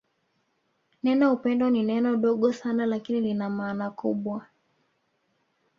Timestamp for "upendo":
1.35-1.65